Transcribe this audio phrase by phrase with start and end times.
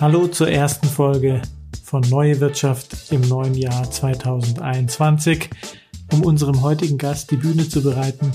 [0.00, 1.42] Hallo zur ersten Folge
[1.84, 5.50] von Neue Wirtschaft im neuen Jahr 2021.
[6.10, 8.32] Um unserem heutigen Gast die Bühne zu bereiten,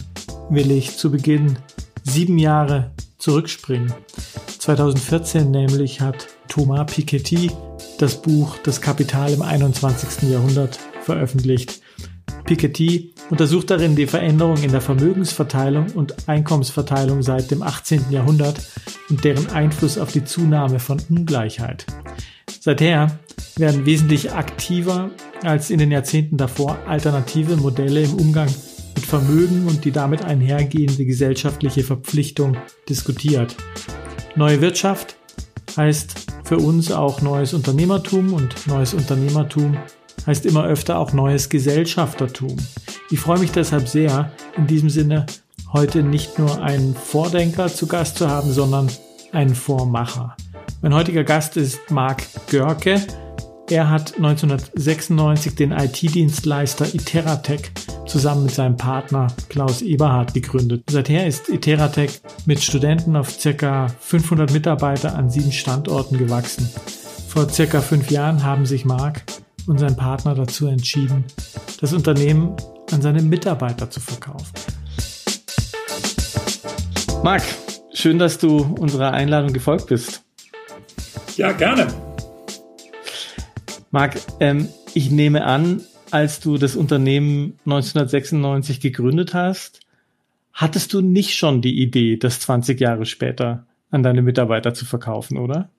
[0.52, 1.58] will ich zu Beginn
[2.04, 3.92] sieben Jahre zurückspringen.
[4.60, 7.50] 2014 nämlich hat Thomas Piketty
[7.98, 10.30] das Buch Das Kapital im 21.
[10.30, 11.82] Jahrhundert veröffentlicht.
[12.46, 18.12] Piketty untersucht darin die Veränderung in der Vermögensverteilung und Einkommensverteilung seit dem 18.
[18.12, 18.62] Jahrhundert
[19.10, 21.86] und deren Einfluss auf die Zunahme von Ungleichheit.
[22.60, 23.20] Seither
[23.58, 25.10] werden wesentlich aktiver
[25.44, 28.50] als in den Jahrzehnten davor alternative Modelle im Umgang
[28.96, 33.56] mit Vermögen und die damit einhergehende gesellschaftliche Verpflichtung diskutiert.
[34.36, 35.16] Neue Wirtschaft
[35.78, 39.78] heißt für uns auch neues Unternehmertum und neues Unternehmertum
[40.26, 42.58] heißt immer öfter auch neues Gesellschaftertum.
[43.12, 45.26] Ich freue mich deshalb sehr, in diesem Sinne
[45.74, 48.90] heute nicht nur einen Vordenker zu Gast zu haben, sondern
[49.32, 50.36] einen Vormacher.
[50.82, 53.02] Mein heutiger Gast ist Marc Görke.
[53.70, 57.72] Er hat 1996 den IT-Dienstleister Iteratec
[58.06, 60.84] zusammen mit seinem Partner Klaus Eberhardt gegründet.
[60.90, 66.70] Seither ist Iteratec mit Studenten auf circa 500 Mitarbeiter an sieben Standorten gewachsen.
[67.28, 69.24] Vor circa fünf Jahren haben sich Marc
[69.68, 71.26] und sein Partner dazu entschieden,
[71.82, 72.56] das Unternehmen
[72.92, 74.54] an seine Mitarbeiter zu verkaufen.
[77.24, 77.44] Marc,
[77.94, 80.24] schön, dass du unserer Einladung gefolgt bist.
[81.38, 81.88] Ja, gerne.
[83.92, 85.82] Marc, ähm, ich nehme an,
[86.12, 89.80] als du das Unternehmen 1996 gegründet hast,
[90.54, 95.38] hattest du nicht schon die Idee, das 20 Jahre später an deine Mitarbeiter zu verkaufen,
[95.38, 95.70] oder?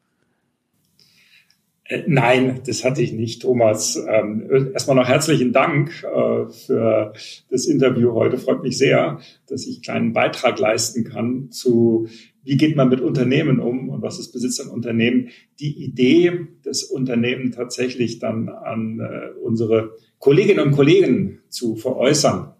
[1.88, 3.96] Äh, nein, das hatte ich nicht, Thomas.
[4.08, 7.12] Ähm, erstmal noch herzlichen Dank äh, für
[7.50, 8.38] das Interview heute.
[8.38, 12.08] Freut mich sehr, dass ich einen kleinen Beitrag leisten kann zu,
[12.42, 15.28] wie geht man mit Unternehmen um und was ist Besitz an Unternehmen.
[15.60, 22.52] Die Idee, das Unternehmen tatsächlich dann an äh, unsere Kolleginnen und Kollegen zu veräußern,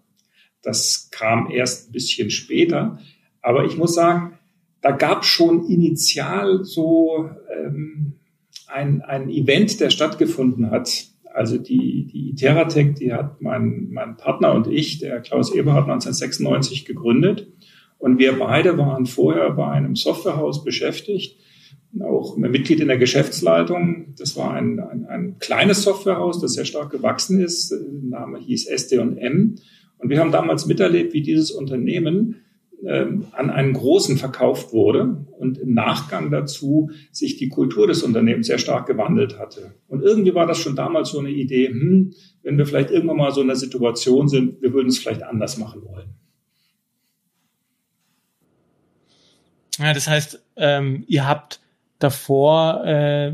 [0.61, 2.99] das kam erst ein bisschen später.
[3.41, 4.37] Aber ich muss sagen,
[4.81, 8.16] da gab schon initial so ähm,
[8.67, 11.05] ein, ein Event, der stattgefunden hat.
[11.33, 16.85] Also die, die Iteratec, die hat mein, mein Partner und ich, der Klaus Eberhardt, 1996
[16.85, 17.47] gegründet.
[17.99, 21.37] Und wir beide waren vorher bei einem Softwarehaus beschäftigt,
[22.01, 24.13] auch Mitglied in der Geschäftsleitung.
[24.17, 27.71] Das war ein, ein, ein kleines Softwarehaus, das sehr stark gewachsen ist.
[27.71, 29.55] Der Name hieß SD&M.
[29.99, 32.35] Und wir haben damals miterlebt, wie dieses Unternehmen
[32.85, 38.59] an einen großen verkauft wurde und im Nachgang dazu sich die Kultur des Unternehmens sehr
[38.59, 39.73] stark gewandelt hatte.
[39.87, 43.31] Und irgendwie war das schon damals so eine Idee, hm, wenn wir vielleicht irgendwann mal
[43.31, 46.09] so in einer Situation sind, wir würden es vielleicht anders machen wollen.
[49.79, 51.59] Ja, das heißt, ähm, ihr habt
[51.99, 53.33] davor äh,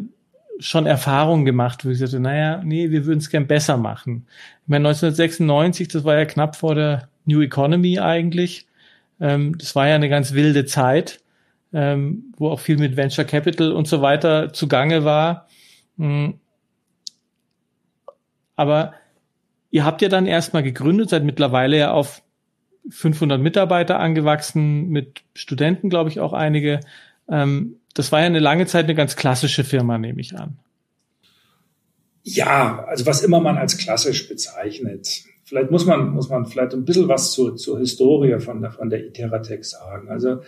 [0.59, 4.25] schon Erfahrungen gemacht, wo ich sagte, naja, nee, wir würden es gern besser machen.
[4.63, 8.67] Ich meine, 1996, das war ja knapp vor der New Economy eigentlich.
[9.19, 11.22] Ähm, das war ja eine ganz wilde Zeit,
[11.74, 15.47] ähm, wo auch viel mit Venture Capital und so weiter zugange war.
[15.97, 16.40] Mhm.
[18.56, 18.94] Aber
[19.72, 22.22] ihr habt ja dann erstmal gegründet, seid mittlerweile ja auf
[22.90, 26.80] 500 Mitarbeiter angewachsen, mit Studenten, glaube ich, auch einige.
[27.30, 30.59] Ähm, das war ja eine lange Zeit eine ganz klassische Firma, nehme ich an.
[32.24, 35.24] Ja, also was immer man als klassisch bezeichnet.
[35.43, 38.89] Vielleicht muss man, muss man vielleicht ein bisschen was zur, zur Historie von der, von
[38.89, 40.09] der Iteratec sagen.
[40.09, 40.39] Also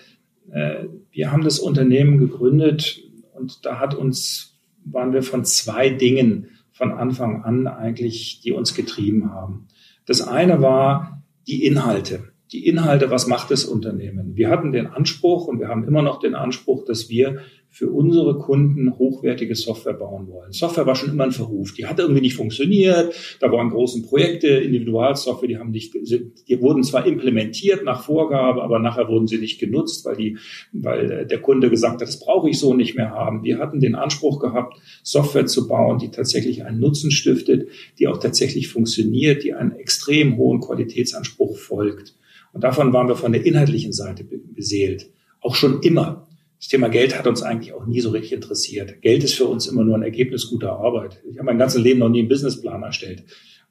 [0.51, 3.01] äh, wir haben das Unternehmen gegründet
[3.33, 8.73] und da hat uns, waren wir von zwei Dingen von Anfang an eigentlich, die uns
[8.73, 9.67] getrieben haben.
[10.05, 12.31] Das eine war die Inhalte.
[12.51, 14.35] Die Inhalte, was macht das Unternehmen?
[14.35, 17.39] Wir hatten den Anspruch und wir haben immer noch den Anspruch, dass wir
[17.75, 20.53] für unsere Kunden hochwertige Software bauen wollen.
[20.53, 21.73] Software war schon immer ein Verruf.
[21.73, 23.13] Die hat irgendwie nicht funktioniert.
[23.41, 28.79] Da waren große Projekte, Individualsoftware, die haben nicht, die wurden zwar implementiert nach Vorgabe, aber
[28.79, 30.37] nachher wurden sie nicht genutzt, weil die,
[30.71, 33.43] weil der Kunde gesagt hat, das brauche ich so nicht mehr haben.
[33.43, 37.67] Wir hatten den Anspruch gehabt, Software zu bauen, die tatsächlich einen Nutzen stiftet,
[37.99, 42.15] die auch tatsächlich funktioniert, die einen extrem hohen Qualitätsanspruch folgt.
[42.53, 45.09] Und davon waren wir von der inhaltlichen Seite beseelt.
[45.41, 46.25] Auch schon immer.
[46.65, 48.99] Das Thema Geld hat uns eigentlich auch nie so richtig interessiert.
[49.03, 51.21] Geld ist für uns immer nur ein Ergebnis guter Arbeit.
[51.29, 53.23] Ich habe mein ganzes Leben noch nie einen Businessplan erstellt.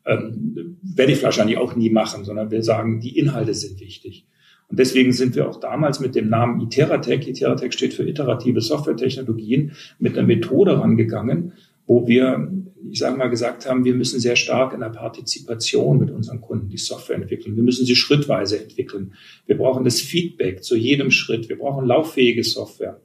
[0.07, 4.29] Ähm, werde ich wahrscheinlich auch nie machen, sondern wir sagen, die Inhalte sind wichtig.
[4.69, 9.73] Und deswegen sind wir auch damals mit dem Namen Iteratec, Iteratec steht für iterative Softwaretechnologien,
[9.99, 11.55] mit einer Methode rangegangen,
[11.89, 12.49] wo wir,
[12.91, 16.69] ich sage mal, gesagt haben, wir müssen sehr stark in der Partizipation mit unseren Kunden
[16.69, 17.57] die Software entwickeln.
[17.57, 19.15] Wir müssen sie schrittweise entwickeln.
[19.47, 21.49] Wir brauchen das Feedback zu jedem Schritt.
[21.49, 23.01] Wir brauchen lauffähige Software.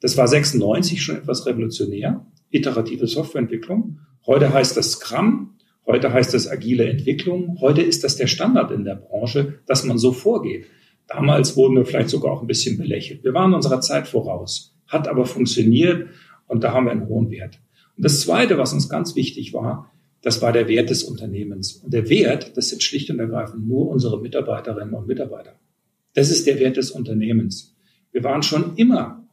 [0.00, 3.98] Das war 96 schon etwas revolutionär, iterative Softwareentwicklung.
[4.26, 8.84] Heute heißt das Scrum, heute heißt das agile Entwicklung, heute ist das der Standard in
[8.84, 10.66] der Branche, dass man so vorgeht.
[11.06, 13.24] Damals wurden wir vielleicht sogar auch ein bisschen belächelt.
[13.24, 16.08] Wir waren unserer Zeit voraus, hat aber funktioniert
[16.46, 17.58] und da haben wir einen hohen Wert.
[17.98, 19.90] Und das Zweite, was uns ganz wichtig war,
[20.22, 21.72] das war der Wert des Unternehmens.
[21.72, 25.58] Und der Wert, das sind schlicht und ergreifend nur unsere Mitarbeiterinnen und Mitarbeiter.
[26.14, 27.76] Das ist der Wert des Unternehmens.
[28.12, 29.28] Wir waren schon immer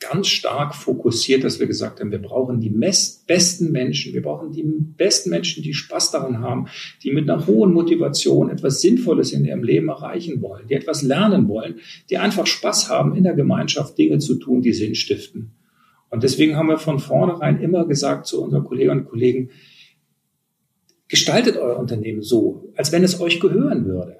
[0.00, 4.64] ganz stark fokussiert, dass wir gesagt haben, wir brauchen die besten Menschen, wir brauchen die
[4.64, 6.66] besten Menschen, die Spaß daran haben,
[7.04, 11.48] die mit einer hohen Motivation etwas Sinnvolles in ihrem Leben erreichen wollen, die etwas lernen
[11.48, 11.76] wollen,
[12.10, 15.52] die einfach Spaß haben, in der Gemeinschaft Dinge zu tun, die Sinn stiften.
[16.14, 19.50] Und deswegen haben wir von vornherein immer gesagt zu unseren Kolleginnen und Kollegen,
[21.08, 24.18] gestaltet euer Unternehmen so, als wenn es euch gehören würde.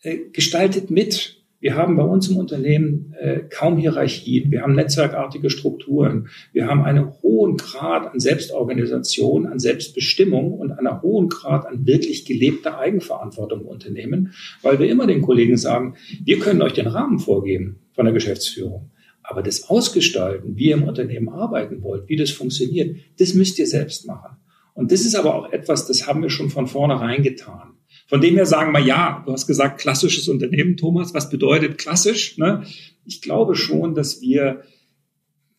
[0.00, 1.44] Äh, gestaltet mit.
[1.60, 4.50] Wir haben bei uns im Unternehmen äh, kaum Hierarchien.
[4.50, 6.28] Wir haben netzwerkartige Strukturen.
[6.54, 12.24] Wir haben einen hohen Grad an Selbstorganisation, an Selbstbestimmung und einen hohen Grad an wirklich
[12.24, 14.32] gelebter Eigenverantwortung im Unternehmen,
[14.62, 18.92] weil wir immer den Kollegen sagen, wir können euch den Rahmen vorgeben von der Geschäftsführung.
[19.28, 23.66] Aber das Ausgestalten, wie ihr im Unternehmen arbeiten wollt, wie das funktioniert, das müsst ihr
[23.66, 24.36] selbst machen.
[24.74, 27.72] Und das ist aber auch etwas, das haben wir schon von vornherein getan.
[28.08, 31.12] Von dem her sagen wir, ja, du hast gesagt, klassisches Unternehmen, Thomas.
[31.12, 32.38] Was bedeutet klassisch?
[32.38, 32.62] Ne?
[33.04, 34.62] Ich glaube schon, dass wir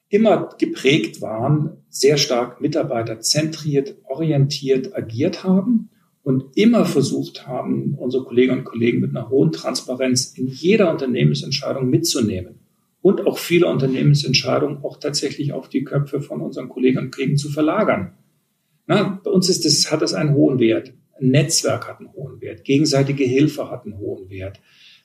[0.08, 5.90] immer geprägt waren, sehr stark mitarbeiterzentriert, orientiert agiert haben
[6.24, 11.90] und immer versucht haben, unsere Kolleginnen und Kollegen mit einer hohen Transparenz in jeder Unternehmensentscheidung
[11.90, 12.67] mitzunehmen
[13.08, 17.48] und auch viele Unternehmensentscheidungen auch tatsächlich auf die Köpfe von unseren Kolleginnen und Kollegen zu
[17.48, 18.18] verlagern.
[18.86, 20.92] Na, bei uns ist das, hat das einen hohen Wert.
[21.22, 24.60] Netzwerk hat einen hohen Wert, gegenseitige Hilfe hat einen hohen Wert.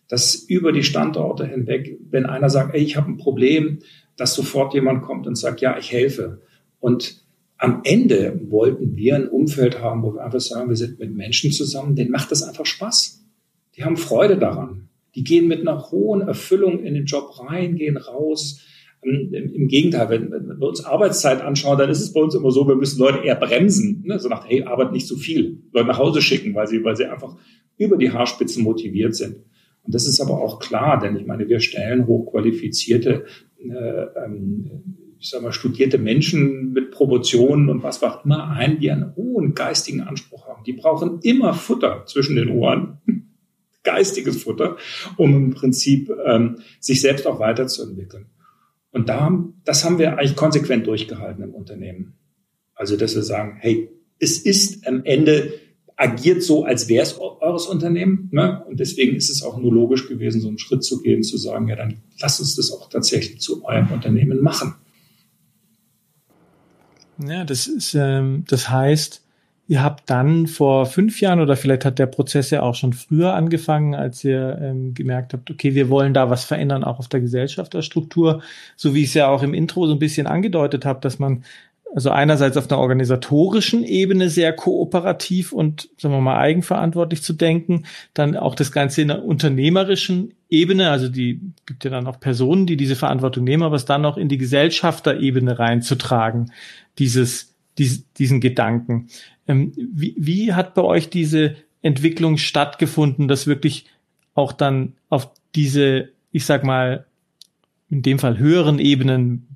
[0.09, 3.79] Dass über die Standorte hinweg, wenn einer sagt, ey, ich habe ein Problem,
[4.17, 6.41] dass sofort jemand kommt und sagt, ja, ich helfe.
[6.81, 7.25] Und
[7.57, 11.53] am Ende wollten wir ein Umfeld haben, wo wir einfach sagen, wir sind mit Menschen
[11.53, 13.23] zusammen, denen macht das einfach Spaß.
[13.77, 14.89] Die haben Freude daran.
[15.15, 18.63] Die gehen mit einer hohen Erfüllung in den Job rein, gehen raus,
[19.03, 22.53] im, Im Gegenteil, wenn, wenn wir uns Arbeitszeit anschauen, dann ist es bei uns immer
[22.53, 24.19] so, wir müssen Leute eher bremsen, ne?
[24.19, 27.07] so nach, hey, arbeit nicht zu viel, Leute nach Hause schicken, weil sie, weil sie
[27.07, 27.37] einfach
[27.77, 29.39] über die Haarspitzen motiviert sind.
[29.83, 33.25] Und das ist aber auch klar, denn ich meine, wir stellen hochqualifizierte,
[33.59, 34.71] äh, ähm,
[35.19, 39.55] ich sag mal, studierte Menschen mit Promotionen und was auch immer ein, die einen hohen
[39.55, 40.63] geistigen Anspruch haben.
[40.65, 42.99] Die brauchen immer Futter zwischen den Ohren,
[43.85, 44.77] geistiges Futter,
[45.17, 48.27] um im Prinzip ähm, sich selbst auch weiterzuentwickeln.
[48.91, 49.33] Und da,
[49.65, 52.15] das haben wir eigentlich konsequent durchgehalten im Unternehmen.
[52.75, 55.55] Also, dass wir sagen, hey, es ist am Ende
[55.97, 58.29] agiert so, als wäre es eures Unternehmen.
[58.33, 58.65] Ne?
[58.69, 61.69] Und deswegen ist es auch nur logisch gewesen, so einen Schritt zu gehen, zu sagen,
[61.69, 64.75] ja, dann lasst uns das auch tatsächlich zu eurem Unternehmen machen.
[67.25, 69.23] Ja, das ist, ähm, das heißt,
[69.73, 73.33] Ihr habt dann vor fünf Jahren oder vielleicht hat der Prozess ja auch schon früher
[73.33, 77.21] angefangen, als ihr ähm, gemerkt habt, okay, wir wollen da was verändern, auch auf der
[77.21, 78.43] Gesellschafterstruktur,
[78.77, 81.45] so wie ich es ja auch im Intro so ein bisschen angedeutet habe, dass man
[81.95, 87.87] also einerseits auf einer organisatorischen Ebene sehr kooperativ und, sagen wir mal, eigenverantwortlich zu denken,
[88.13, 92.67] dann auch das Ganze in der unternehmerischen Ebene, also die gibt ja dann auch Personen,
[92.67, 96.53] die diese Verantwortung nehmen, aber es dann auch in die Gesellschafterebene reinzutragen,
[96.99, 99.09] dieses, dies, diesen Gedanken.
[99.47, 103.87] Ähm, wie, wie hat bei euch diese Entwicklung stattgefunden, dass wirklich
[104.35, 107.07] auch dann auf diese, ich sag mal,
[107.91, 109.47] in dem Fall höheren Ebenen,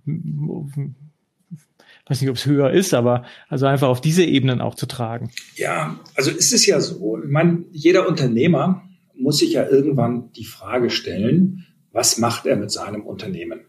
[2.07, 5.31] weiß nicht, ob es höher ist, aber also einfach auf diese Ebenen auch zu tragen.
[5.55, 8.83] Ja, also es ist ja so, ich meine, jeder Unternehmer
[9.14, 13.61] muss sich ja irgendwann die Frage stellen, was macht er mit seinem Unternehmen?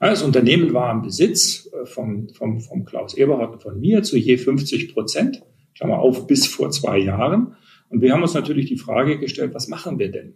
[0.00, 4.16] Das Unternehmen war im Besitz äh, vom, vom, vom Klaus Eberhardt und von mir zu
[4.16, 5.42] je 50 Prozent,
[5.74, 7.56] Klammer auf, bis vor zwei Jahren.
[7.88, 10.34] Und wir haben uns natürlich die Frage gestellt, was machen wir denn?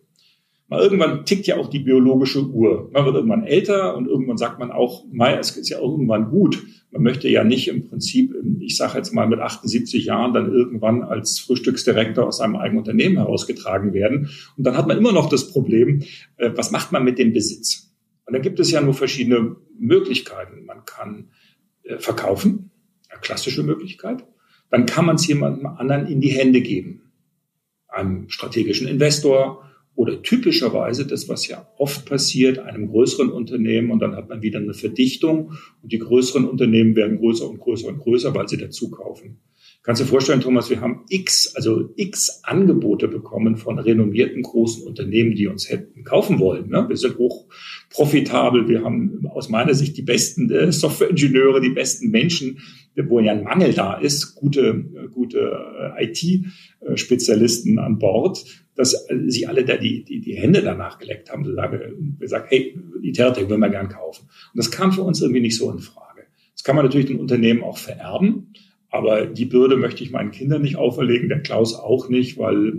[0.69, 2.89] Mal irgendwann tickt ja auch die biologische Uhr.
[2.93, 6.65] Man wird irgendwann älter und irgendwann sagt man auch, Mai, es ist ja irgendwann gut.
[6.91, 11.03] Man möchte ja nicht im Prinzip, ich sage jetzt mal mit 78 Jahren, dann irgendwann
[11.03, 14.31] als Frühstücksdirektor aus seinem eigenen Unternehmen herausgetragen werden.
[14.57, 16.05] Und dann hat man immer noch das Problem,
[16.39, 17.92] äh, was macht man mit dem Besitz?
[18.27, 20.65] Und da gibt es ja nur verschiedene Möglichkeiten.
[20.65, 21.31] Man kann
[21.83, 22.71] äh, verkaufen,
[23.09, 24.25] eine klassische Möglichkeit.
[24.71, 27.13] Dann kann man es jemandem anderen in die Hände geben.
[27.89, 34.17] Einem strategischen Investor oder typischerweise das, was ja oft passiert, einem größeren Unternehmen und dann
[34.17, 35.53] hat man wieder eine Verdichtung
[35.83, 39.41] und die größeren Unternehmen werden größer und größer und größer, weil sie dazu kaufen.
[39.85, 44.87] Kannst du dir vorstellen, Thomas, wir haben x, also x Angebote bekommen von renommierten großen
[44.87, 46.69] Unternehmen, die uns hätten kaufen wollen.
[46.69, 46.89] Ne?
[46.89, 47.47] Wir sind hoch
[47.91, 48.69] profitabel.
[48.69, 52.59] Wir haben aus meiner Sicht die besten äh, Softwareingenieure, die besten Menschen,
[52.95, 58.45] wo ja ein Mangel da ist, gute, gute äh, IT-Spezialisten an Bord,
[58.77, 62.79] dass sie alle da die, die, die Hände danach geleckt haben, so sagen, gesagt, hey,
[63.03, 64.29] die Teratec würden wir gern kaufen.
[64.29, 66.23] Und das kam für uns irgendwie nicht so in Frage.
[66.55, 68.53] Das kann man natürlich den Unternehmen auch vererben.
[68.93, 72.75] Aber die Bürde möchte ich meinen Kindern nicht auferlegen, der Klaus auch nicht, weil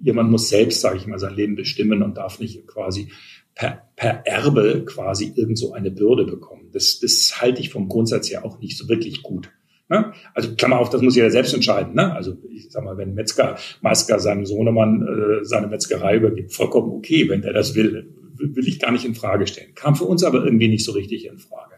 [0.00, 3.08] jemand muss selbst, sage ich mal, sein Leben bestimmen und darf nicht quasi
[3.54, 6.70] per, per Erbe quasi irgend so eine Bürde bekommen.
[6.72, 9.50] Das, das halte ich vom Grundsatz her auch nicht so wirklich gut.
[9.90, 10.14] Ne?
[10.32, 11.94] Also Klammer auf, das muss jeder selbst entscheiden.
[11.94, 12.14] Ne?
[12.14, 17.28] Also ich sag mal, wenn Metzger Meisker seinem Sohnemann äh, seine Metzgerei übergibt, vollkommen okay,
[17.28, 19.74] wenn der das will, will ich gar nicht in Frage stellen.
[19.74, 21.74] Kam für uns aber irgendwie nicht so richtig in Frage.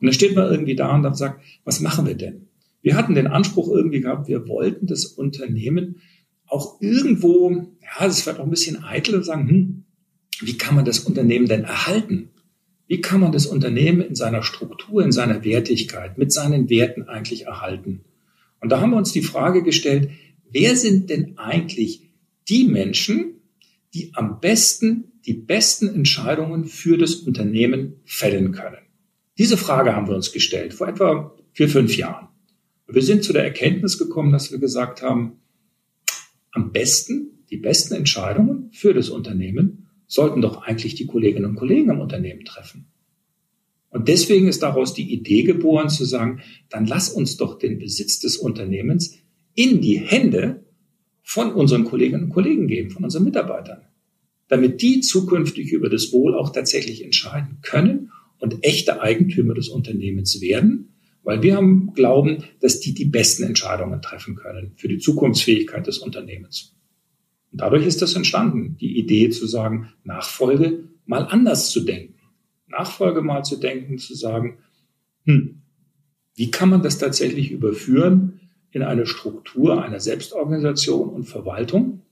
[0.00, 2.46] Und dann steht man irgendwie da und dann sagt, was machen wir denn?
[2.82, 6.00] Wir hatten den Anspruch irgendwie gehabt, wir wollten das Unternehmen
[6.46, 9.84] auch irgendwo, ja, das wird auch ein bisschen eitel, sagen, hm,
[10.40, 12.30] wie kann man das Unternehmen denn erhalten?
[12.88, 17.46] Wie kann man das Unternehmen in seiner Struktur, in seiner Wertigkeit, mit seinen Werten eigentlich
[17.46, 18.04] erhalten?
[18.60, 20.10] Und da haben wir uns die Frage gestellt,
[20.50, 22.10] wer sind denn eigentlich
[22.48, 23.40] die Menschen,
[23.94, 28.78] die am besten die besten Entscheidungen für das Unternehmen fällen können?
[29.38, 32.28] Diese Frage haben wir uns gestellt vor etwa vier, fünf Jahren.
[32.94, 35.40] Wir sind zu der Erkenntnis gekommen, dass wir gesagt haben,
[36.50, 41.88] am besten, die besten Entscheidungen für das Unternehmen sollten doch eigentlich die Kolleginnen und Kollegen
[41.88, 42.88] im Unternehmen treffen.
[43.88, 48.20] Und deswegen ist daraus die Idee geboren zu sagen, dann lass uns doch den Besitz
[48.20, 49.16] des Unternehmens
[49.54, 50.66] in die Hände
[51.22, 53.86] von unseren Kolleginnen und Kollegen geben, von unseren Mitarbeitern,
[54.48, 60.42] damit die zukünftig über das Wohl auch tatsächlich entscheiden können und echte Eigentümer des Unternehmens
[60.42, 60.91] werden
[61.24, 65.98] weil wir haben glauben, dass die die besten Entscheidungen treffen können für die Zukunftsfähigkeit des
[65.98, 66.76] Unternehmens.
[67.52, 72.14] Und dadurch ist das entstanden, die Idee zu sagen, Nachfolge mal anders zu denken.
[72.66, 74.58] Nachfolge mal zu denken, zu sagen,
[75.24, 75.62] hm,
[76.34, 82.02] wie kann man das tatsächlich überführen in eine Struktur einer Selbstorganisation und Verwaltung?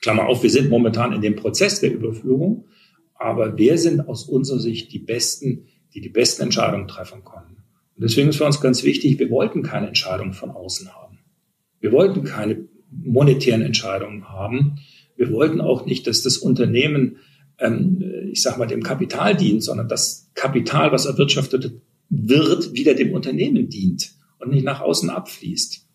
[0.00, 2.66] Klammer auf, wir sind momentan in dem Prozess der Überführung,
[3.14, 7.63] aber wer sind aus unserer Sicht die Besten, die die besten Entscheidungen treffen können?
[7.96, 11.18] Und deswegen ist für uns ganz wichtig, wir wollten keine Entscheidungen von außen haben.
[11.80, 14.76] Wir wollten keine monetären Entscheidungen haben.
[15.16, 17.18] Wir wollten auch nicht, dass das Unternehmen,
[17.58, 23.12] ähm, ich sage mal, dem Kapital dient, sondern das Kapital, was erwirtschaftet wird, wieder dem
[23.12, 25.86] Unternehmen dient und nicht nach außen abfließt.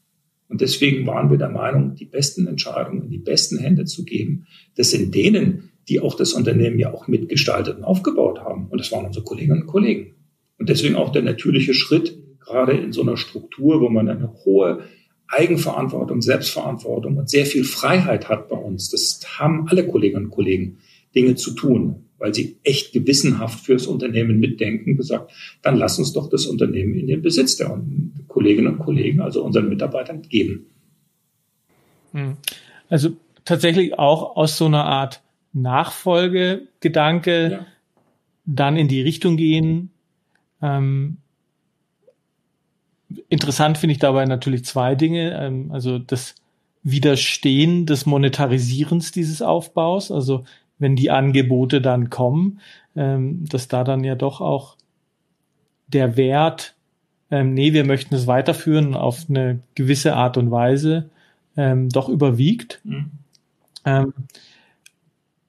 [0.47, 4.47] Und deswegen waren wir der Meinung, die besten Entscheidungen in die besten Hände zu geben.
[4.75, 8.67] Das sind denen, die auch das Unternehmen ja auch mitgestaltet und aufgebaut haben.
[8.69, 10.15] Und das waren unsere Kolleginnen und Kollegen.
[10.59, 14.83] Und deswegen auch der natürliche Schritt, gerade in so einer Struktur, wo man eine hohe
[15.27, 18.89] Eigenverantwortung, Selbstverantwortung und sehr viel Freiheit hat bei uns.
[18.89, 20.79] Das haben alle Kolleginnen und Kollegen,
[21.15, 26.29] Dinge zu tun, weil sie echt gewissenhaft fürs Unternehmen mitdenken, gesagt, dann lass uns doch
[26.29, 27.81] das Unternehmen in den Besitz der
[28.27, 30.65] Kolleginnen und Kollegen, also unseren Mitarbeitern, geben.
[32.11, 32.37] Hm.
[32.89, 33.11] Also
[33.45, 35.21] tatsächlich auch aus so einer Art
[35.53, 37.65] Nachfolgegedanke ja.
[38.45, 39.91] dann in die Richtung gehen,
[40.61, 41.17] ähm,
[43.29, 45.39] interessant finde ich dabei natürlich zwei Dinge.
[45.39, 46.35] Ähm, also das
[46.83, 50.43] Widerstehen des Monetarisierens dieses Aufbaus, also
[50.77, 52.61] wenn die Angebote dann kommen,
[52.95, 54.77] ähm, dass da dann ja doch auch
[55.87, 56.75] der Wert,
[57.31, 61.09] ähm, nee, wir möchten es weiterführen auf eine gewisse Art und Weise,
[61.57, 62.79] ähm, doch überwiegt.
[62.83, 63.11] Mhm.
[63.85, 64.13] Ähm,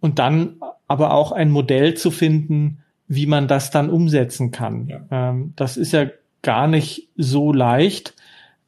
[0.01, 0.57] und dann
[0.89, 2.80] aber auch ein Modell zu finden,
[3.11, 4.87] wie man das dann umsetzen kann.
[4.87, 5.01] Ja.
[5.11, 6.07] Ähm, das ist ja
[6.43, 8.15] gar nicht so leicht.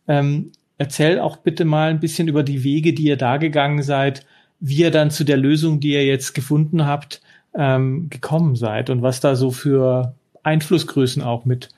[0.08, 4.26] Ähm, erzähl auch bitte mal ein bisschen über die Wege, die ihr da gegangen seid,
[4.58, 7.20] wie ihr dann zu der Lösung, die ihr jetzt gefunden habt,
[7.54, 11.68] ähm, gekommen seid und was da so für Einflussgrößen auch mit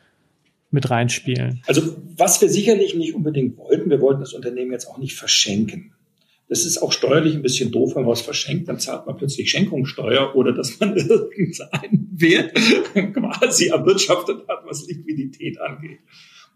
[0.71, 1.63] mit reinspielen.
[1.67, 5.93] Also was wir sicherlich nicht unbedingt wollten, wir wollten das Unternehmen jetzt auch nicht verschenken.
[6.49, 9.51] Das ist auch steuerlich ein bisschen doof, wenn man was verschenkt, dann zahlt man plötzlich
[9.51, 12.55] Schenkungssteuer oder dass man irgendeinen Wert
[13.15, 16.01] quasi erwirtschaftet hat, was Liquidität angeht.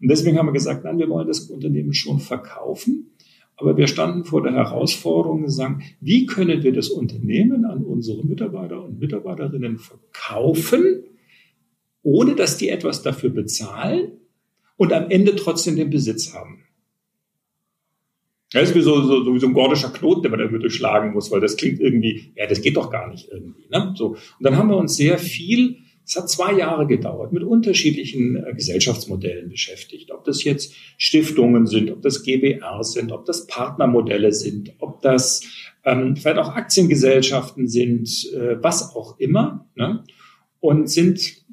[0.01, 3.11] Und deswegen haben wir gesagt, nein, wir wollen das Unternehmen schon verkaufen.
[3.57, 8.23] Aber wir standen vor der Herausforderung und sagen, wie können wir das Unternehmen an unsere
[8.23, 11.03] Mitarbeiter und Mitarbeiterinnen verkaufen,
[12.01, 14.13] ohne dass die etwas dafür bezahlen
[14.77, 16.58] und am Ende trotzdem den Besitz haben.
[18.51, 21.13] Das ist wie so, so, so, wie so ein gordischer Knoten, den man irgendwie durchschlagen
[21.13, 23.67] muss, weil das klingt irgendwie, ja, das geht doch gar nicht irgendwie.
[23.69, 23.93] Ne?
[23.95, 24.07] So.
[24.07, 28.53] Und dann haben wir uns sehr viel Es hat zwei Jahre gedauert, mit unterschiedlichen äh,
[28.55, 30.11] Gesellschaftsmodellen beschäftigt.
[30.11, 35.43] Ob das jetzt Stiftungen sind, ob das GBRs sind, ob das Partnermodelle sind, ob das
[35.85, 39.67] ähm, vielleicht auch Aktiengesellschaften sind, äh, was auch immer.
[39.75, 40.03] Ne?
[40.59, 41.45] Und sind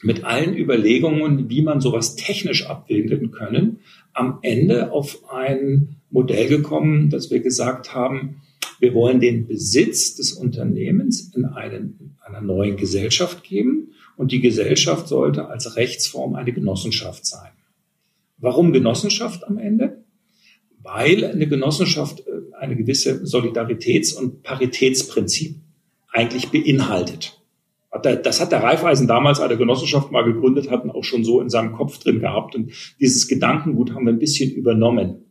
[0.00, 3.80] mit allen Überlegungen, wie man sowas technisch abbilden können,
[4.12, 8.40] am Ende auf ein Modell gekommen, dass wir gesagt haben,
[8.78, 15.08] wir wollen den Besitz des Unternehmens in einen, einer neuen Gesellschaft geben und die Gesellschaft
[15.08, 17.50] sollte als Rechtsform eine Genossenschaft sein.
[18.38, 20.04] Warum Genossenschaft am Ende?
[20.82, 25.56] Weil eine Genossenschaft äh, eine gewisse Solidaritäts- und Paritätsprinzip
[26.12, 27.40] eigentlich beinhaltet.
[28.02, 31.50] Das hat der Raiffeisen damals, als er Genossenschaft mal gegründet hatten, auch schon so in
[31.50, 32.54] seinem Kopf drin gehabt.
[32.54, 35.23] Und dieses Gedankengut haben wir ein bisschen übernommen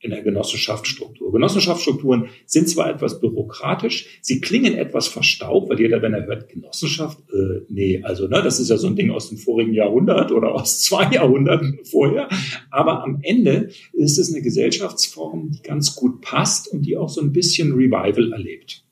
[0.00, 1.30] in der Genossenschaftsstruktur.
[1.30, 7.18] Genossenschaftsstrukturen sind zwar etwas bürokratisch, sie klingen etwas verstaubt, weil jeder, wenn er hört Genossenschaft,
[7.32, 10.54] äh, nee, also ne, das ist ja so ein Ding aus dem vorigen Jahrhundert oder
[10.54, 12.28] aus zwei Jahrhunderten vorher.
[12.70, 17.20] Aber am Ende ist es eine Gesellschaftsform, die ganz gut passt und die auch so
[17.20, 18.84] ein bisschen Revival erlebt.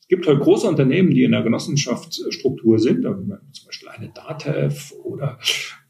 [0.00, 5.38] Es gibt halt große Unternehmen, die in der Genossenschaftsstruktur sind, zum Beispiel eine DATEV oder,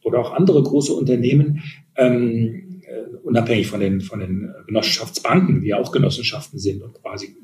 [0.03, 1.63] oder auch andere große Unternehmen,
[1.97, 2.66] ähm, äh,
[3.23, 7.37] unabhängig von den, von den Genossenschaftsbanken, die ja auch Genossenschaften sind und quasi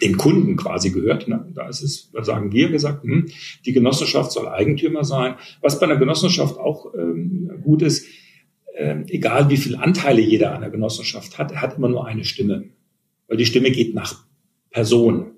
[0.00, 1.28] den Kunden quasi gehört.
[1.28, 1.46] Ne?
[1.54, 3.26] Da ist es, da sagen wir gesagt, hm,
[3.64, 5.34] die Genossenschaft soll Eigentümer sein.
[5.60, 8.06] Was bei einer Genossenschaft auch ähm, gut ist,
[8.74, 12.24] äh, egal wie viele Anteile jeder an der Genossenschaft hat, er hat immer nur eine
[12.24, 12.70] Stimme.
[13.28, 14.24] Weil die Stimme geht nach
[14.70, 15.32] Person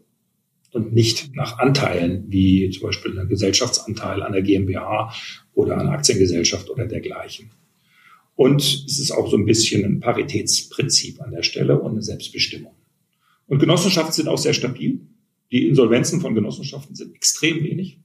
[0.72, 5.12] und nicht nach Anteilen, wie zum Beispiel ein Gesellschaftsanteil an der GmbH
[5.54, 7.50] oder an Aktiengesellschaft oder dergleichen.
[8.34, 12.74] Und es ist auch so ein bisschen ein Paritätsprinzip an der Stelle und eine Selbstbestimmung.
[13.46, 15.00] Und Genossenschaften sind auch sehr stabil.
[15.50, 17.98] Die Insolvenzen von Genossenschaften sind extrem wenig,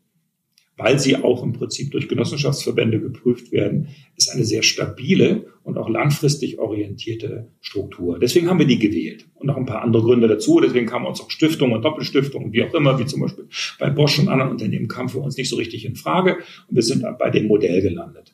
[0.75, 5.89] weil sie auch im Prinzip durch Genossenschaftsverbände geprüft werden, ist eine sehr stabile und auch
[5.89, 8.19] langfristig orientierte Struktur.
[8.19, 10.59] Deswegen haben wir die gewählt und noch ein paar andere Gründe dazu.
[10.59, 13.47] Deswegen kamen uns auch Stiftungen und Doppelstiftungen, wie auch immer, wie zum Beispiel
[13.79, 16.37] bei Bosch und anderen Unternehmen, kam für uns nicht so richtig in Frage.
[16.67, 18.26] Und wir sind bei dem Modell gelandet.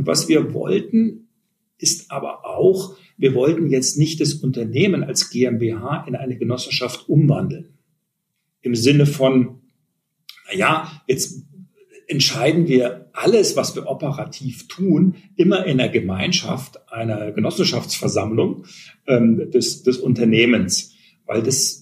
[0.00, 1.28] Und was wir wollten,
[1.76, 7.76] ist aber auch, wir wollten jetzt nicht das Unternehmen als GmbH in eine Genossenschaft umwandeln.
[8.62, 9.60] Im Sinne von,
[10.46, 11.42] na ja, jetzt
[12.06, 18.64] entscheiden wir alles, was wir operativ tun, immer in der Gemeinschaft einer Genossenschaftsversammlung
[19.06, 20.94] ähm, des, des Unternehmens,
[21.26, 21.79] weil das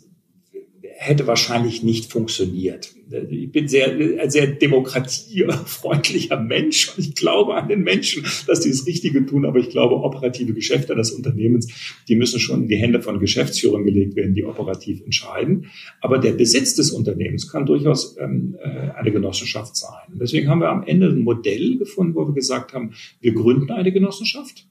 [1.01, 2.91] hätte wahrscheinlich nicht funktioniert.
[3.31, 8.85] Ich bin sehr, sehr demokratiefreundlicher Mensch und ich glaube an den Menschen, dass die das
[8.85, 13.01] Richtige tun, aber ich glaube, operative Geschäfte des Unternehmens, die müssen schon in die Hände
[13.01, 15.67] von Geschäftsführern gelegt werden, die operativ entscheiden.
[16.01, 20.13] Aber der Besitz des Unternehmens kann durchaus ähm, äh, eine Genossenschaft sein.
[20.13, 23.71] Und deswegen haben wir am Ende ein Modell gefunden, wo wir gesagt haben, wir gründen
[23.71, 24.67] eine Genossenschaft.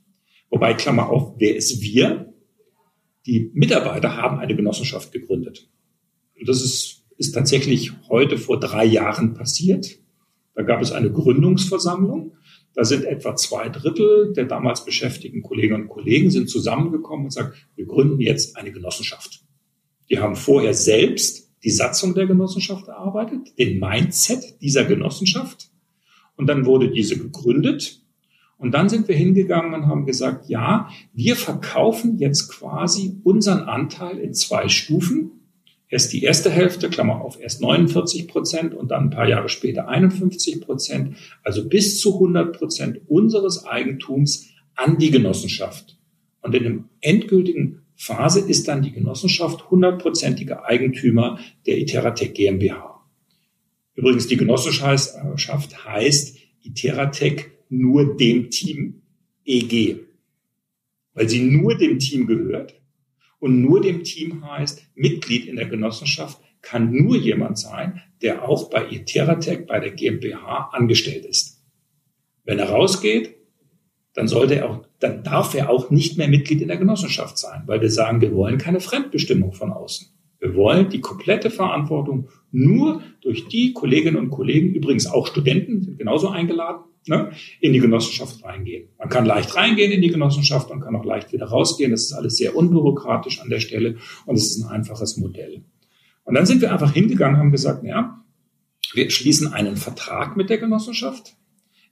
[0.49, 2.33] Wobei, Klammer auf, wer ist wir?
[3.25, 5.69] Die Mitarbeiter haben eine Genossenschaft gegründet.
[6.45, 9.99] Das ist, ist tatsächlich heute vor drei Jahren passiert.
[10.55, 12.35] Da gab es eine Gründungsversammlung.
[12.73, 17.53] Da sind etwa zwei Drittel der damals beschäftigten Kolleginnen und Kollegen sind zusammengekommen und sagen,
[17.75, 19.43] wir gründen jetzt eine Genossenschaft.
[20.09, 25.69] Die haben vorher selbst die Satzung der Genossenschaft erarbeitet, den Mindset dieser Genossenschaft.
[26.35, 28.01] Und dann wurde diese gegründet.
[28.57, 34.17] Und dann sind wir hingegangen und haben gesagt, ja, wir verkaufen jetzt quasi unseren Anteil
[34.17, 35.36] in zwei Stufen
[35.89, 39.87] erst die erste Hälfte, Klammer auf, erst 49 Prozent und dann ein paar Jahre später
[39.87, 45.97] 51 Prozent, also bis zu 100 Prozent unseres Eigentums an die Genossenschaft.
[46.41, 53.03] Und in einem endgültigen Phase ist dann die Genossenschaft hundertprozentiger Eigentümer der Iteratec GmbH.
[53.95, 59.01] Übrigens, die Genossenschaft heißt Iteratec nur dem Team
[59.45, 59.97] EG,
[61.13, 62.79] weil sie nur dem Team gehört
[63.39, 68.69] und nur dem Team heißt, Mitglied in der Genossenschaft kann nur jemand sein, der auch
[68.69, 71.63] bei Iteratec, bei der GmbH angestellt ist.
[72.43, 73.35] Wenn er rausgeht,
[74.13, 77.63] dann sollte er auch, dann darf er auch nicht mehr Mitglied in der Genossenschaft sein,
[77.67, 80.07] weil wir sagen, wir wollen keine Fremdbestimmung von außen.
[80.39, 85.99] Wir wollen die komplette Verantwortung nur durch die Kolleginnen und Kollegen, übrigens auch Studenten sind
[85.99, 88.89] genauso eingeladen, ne, in die Genossenschaft reingehen.
[88.97, 91.91] Man kann leicht reingehen in die Genossenschaft, man kann auch leicht wieder rausgehen.
[91.91, 95.63] Das ist alles sehr unbürokratisch an der Stelle und es ist ein einfaches Modell.
[96.23, 98.23] Und dann sind wir einfach hingegangen, haben gesagt, ja,
[98.93, 101.35] wir schließen einen Vertrag mit der Genossenschaft,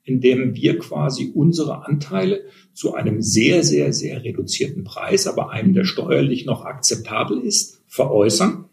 [0.03, 5.73] in dem wir quasi unsere Anteile zu einem sehr, sehr, sehr reduzierten Preis, aber einem,
[5.73, 8.65] der steuerlich noch akzeptabel ist, veräußern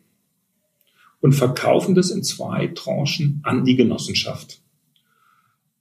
[1.20, 4.61] und verkaufen das in zwei Tranchen an die Genossenschaft.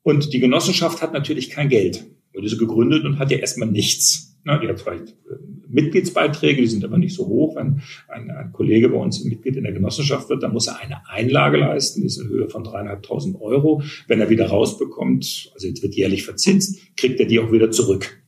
[0.03, 2.05] Und die Genossenschaft hat natürlich kein Geld.
[2.33, 4.37] Wurde sie gegründet und hat ja erstmal nichts.
[4.43, 5.35] Na, die hat vielleicht äh,
[5.67, 7.55] Mitgliedsbeiträge, die sind aber nicht so hoch.
[7.55, 11.07] Wenn ein, ein Kollege bei uns Mitglied in der Genossenschaft wird, dann muss er eine
[11.07, 13.83] Einlage leisten, die ist in Höhe von dreieinhalbtausend Euro.
[14.07, 18.21] Wenn er wieder rausbekommt, also jetzt wird jährlich verzinst, kriegt er die auch wieder zurück.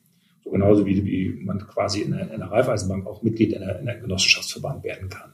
[0.43, 3.79] So genauso wie, wie man quasi in einer, in einer Raiffeisenbank auch Mitglied in einer,
[3.79, 5.33] in einer Genossenschaftsverband werden kann,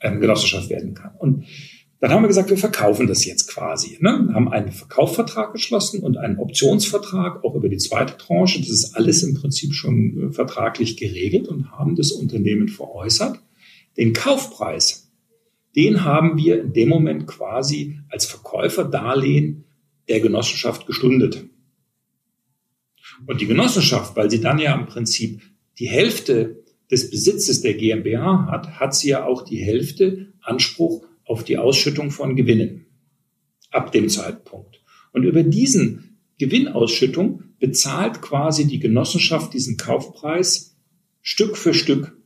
[0.00, 1.10] ähm, Genossenschaft werden kann.
[1.18, 1.44] Und
[1.98, 3.96] dann haben wir gesagt, wir verkaufen das jetzt quasi.
[4.00, 4.30] Ne?
[4.34, 8.60] Haben einen Verkaufsvertrag geschlossen und einen Optionsvertrag auch über die zweite Tranche.
[8.60, 13.38] Das ist alles im Prinzip schon äh, vertraglich geregelt und haben das Unternehmen veräußert.
[13.96, 15.10] Den Kaufpreis,
[15.74, 19.64] den haben wir in dem Moment quasi als Verkäuferdarlehen
[20.08, 21.46] der Genossenschaft gestundet.
[23.26, 25.40] Und die Genossenschaft, weil sie dann ja im Prinzip
[25.78, 31.44] die Hälfte des Besitzes der GmbH hat, hat sie ja auch die Hälfte Anspruch auf
[31.44, 32.86] die Ausschüttung von Gewinnen
[33.70, 34.80] ab dem Zeitpunkt.
[35.12, 40.76] Und über diesen Gewinnausschüttung bezahlt quasi die Genossenschaft diesen Kaufpreis
[41.20, 42.16] Stück für Stück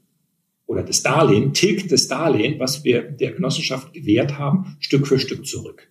[0.67, 5.47] oder das Darlehen, tilgt das Darlehen, was wir der Genossenschaft gewährt haben, Stück für Stück
[5.47, 5.91] zurück.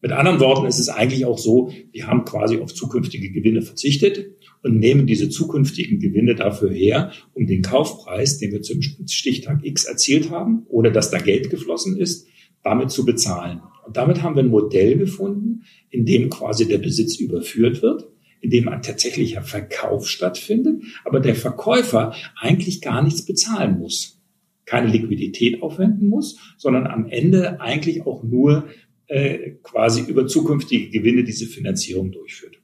[0.00, 4.36] Mit anderen Worten ist es eigentlich auch so, wir haben quasi auf zukünftige Gewinne verzichtet
[4.62, 9.86] und nehmen diese zukünftigen Gewinne dafür her, um den Kaufpreis, den wir zum Stichtag X
[9.86, 12.28] erzielt haben, ohne dass da Geld geflossen ist,
[12.62, 13.60] damit zu bezahlen.
[13.86, 18.08] Und damit haben wir ein Modell gefunden, in dem quasi der Besitz überführt wird,
[18.40, 24.18] in dem ein tatsächlicher Verkauf stattfindet, aber der Verkäufer eigentlich gar nichts bezahlen muss
[24.68, 28.68] keine Liquidität aufwenden muss, sondern am Ende eigentlich auch nur
[29.08, 32.58] äh, quasi über zukünftige Gewinne diese Finanzierung durchführt.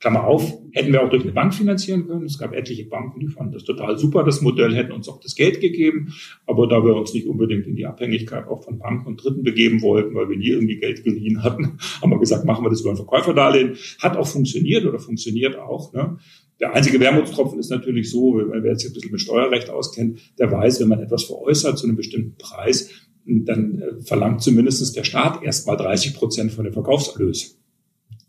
[0.00, 2.24] Klammer auf, hätten wir auch durch eine Bank finanzieren können.
[2.24, 5.34] Es gab etliche Banken, die fanden das total super, das Modell, hätten uns auch das
[5.34, 6.14] Geld gegeben.
[6.46, 9.82] Aber da wir uns nicht unbedingt in die Abhängigkeit auch von Banken und Dritten begeben
[9.82, 12.90] wollten, weil wir nie irgendwie Geld geliehen hatten, haben wir gesagt, machen wir das über
[12.90, 13.76] ein Verkäuferdarlehen.
[14.00, 15.92] Hat auch funktioniert oder funktioniert auch.
[15.92, 16.18] Ne?
[16.60, 20.80] Der einzige Wermutstropfen ist natürlich so, wer jetzt ein bisschen mit Steuerrecht auskennt, der weiß,
[20.80, 25.76] wenn man etwas veräußert zu einem bestimmten Preis, dann äh, verlangt zumindest der Staat erstmal
[25.76, 27.58] 30 Prozent von dem Verkaufserlös.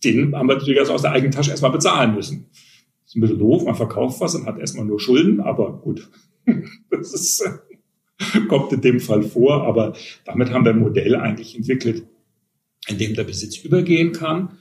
[0.04, 2.48] Den haben wir natürlich also aus der eigenen Tasche erstmal bezahlen müssen.
[2.52, 6.10] Das ist ein bisschen doof, man verkauft was und hat erstmal nur Schulden, aber gut,
[6.92, 9.64] das ist, äh, kommt in dem Fall vor.
[9.64, 9.94] Aber
[10.26, 12.04] damit haben wir ein Modell eigentlich entwickelt,
[12.88, 14.58] in dem der Besitz übergehen kann.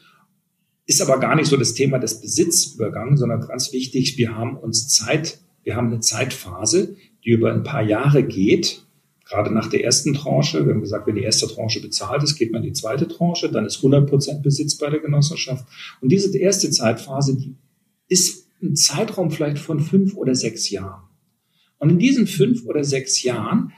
[0.87, 4.89] Ist aber gar nicht so das Thema des Besitzübergangs, sondern ganz wichtig, wir haben uns
[4.89, 8.87] Zeit, wir haben eine Zeitphase, die über ein paar Jahre geht,
[9.29, 12.53] gerade nach der ersten Tranche, wir haben gesagt, wenn die erste Tranche bezahlt ist, geht
[12.53, 15.67] man in die zweite Tranche, dann ist 100 Prozent Besitz bei der Genossenschaft.
[16.01, 17.55] Und diese erste Zeitphase, die
[18.09, 21.03] ist ein Zeitraum vielleicht von fünf oder sechs Jahren.
[21.79, 23.73] Und in diesen fünf oder sechs Jahren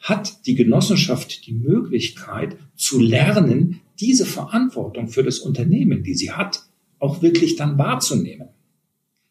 [0.00, 6.64] hat die Genossenschaft die Möglichkeit zu lernen, diese Verantwortung für das Unternehmen, die sie hat,
[6.98, 8.48] auch wirklich dann wahrzunehmen.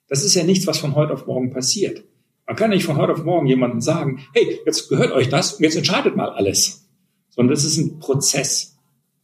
[0.08, 2.04] Das ist ja nichts, was von heute auf morgen passiert.
[2.48, 5.64] Man kann nicht von heute auf morgen jemandem sagen, hey, jetzt gehört euch das und
[5.64, 6.88] jetzt entscheidet mal alles.
[7.30, 8.78] Sondern das ist ein Prozess.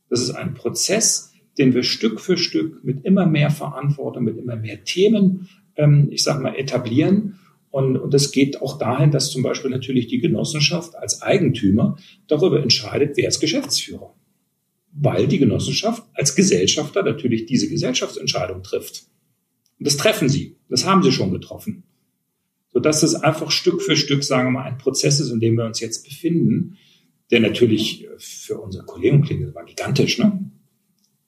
[0.09, 4.55] Das ist ein Prozess, den wir Stück für Stück mit immer mehr Verantwortung, mit immer
[4.55, 7.39] mehr Themen, ähm, ich sag mal, etablieren.
[7.69, 12.61] Und, und das geht auch dahin, dass zum Beispiel natürlich die Genossenschaft als Eigentümer darüber
[12.61, 14.15] entscheidet, wer ist Geschäftsführer.
[14.93, 19.03] Weil die Genossenschaft als Gesellschafter natürlich diese Gesellschaftsentscheidung trifft.
[19.79, 20.57] Und das treffen sie.
[20.69, 21.83] Das haben sie schon getroffen
[22.73, 25.65] sodass es einfach Stück für Stück, sagen wir mal, ein Prozess ist, in dem wir
[25.65, 26.77] uns jetzt befinden,
[27.29, 30.17] der natürlich für unsere Kollegen klingt, das war gigantisch.
[30.19, 30.51] Ne?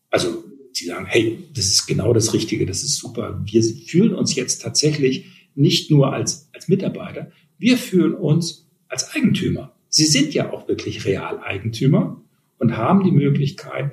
[0.10, 3.42] Also sie sagen, hey, das ist genau das Richtige, das ist super.
[3.46, 5.26] Wir fühlen uns jetzt tatsächlich
[5.56, 9.76] nicht nur als, als Mitarbeiter, wir fühlen uns als Eigentümer.
[9.90, 12.22] Sie sind ja auch wirklich Realeigentümer
[12.58, 13.92] und haben die Möglichkeit,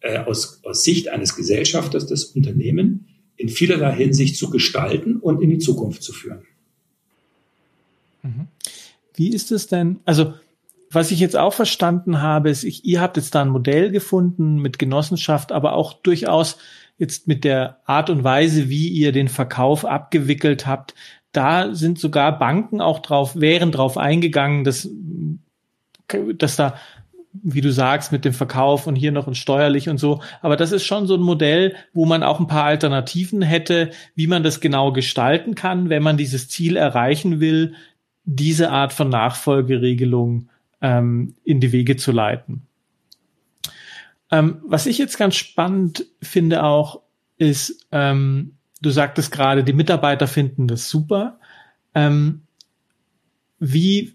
[0.00, 5.50] äh, aus, aus Sicht eines Gesellschafters das Unternehmen in vielerlei Hinsicht zu gestalten und in
[5.50, 6.42] die Zukunft zu führen.
[8.22, 8.48] Mhm.
[9.14, 10.00] Wie ist es denn?
[10.04, 10.34] Also,
[10.90, 14.56] was ich jetzt auch verstanden habe, ist, ich, ihr habt jetzt da ein Modell gefunden
[14.56, 16.58] mit Genossenschaft, aber auch durchaus
[16.98, 20.94] jetzt mit der Art und Weise, wie ihr den Verkauf abgewickelt habt.
[21.32, 24.88] Da sind sogar Banken auch drauf, wären drauf eingegangen, dass,
[26.36, 26.74] dass da
[27.32, 30.20] wie du sagst, mit dem Verkauf und hier noch ein steuerlich und so.
[30.42, 34.26] Aber das ist schon so ein Modell, wo man auch ein paar Alternativen hätte, wie
[34.26, 37.74] man das genau gestalten kann, wenn man dieses Ziel erreichen will,
[38.24, 40.48] diese Art von Nachfolgeregelung
[40.80, 42.62] ähm, in die Wege zu leiten.
[44.30, 47.02] Ähm, was ich jetzt ganz spannend finde auch,
[47.38, 51.38] ist, ähm, du sagtest gerade, die Mitarbeiter finden das super.
[51.94, 52.42] Ähm,
[53.58, 54.14] wie,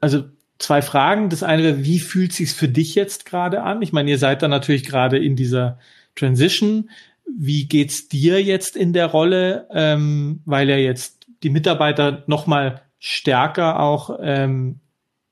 [0.00, 0.24] also
[0.58, 1.30] zwei Fragen.
[1.30, 3.82] Das eine wäre, wie fühlt sich's für dich jetzt gerade an?
[3.82, 5.78] Ich meine, ihr seid da natürlich gerade in dieser
[6.14, 6.90] Transition.
[7.26, 12.82] Wie geht's dir jetzt in der Rolle, ähm, weil ja jetzt die Mitarbeiter noch mal
[12.98, 14.80] stärker auch ähm,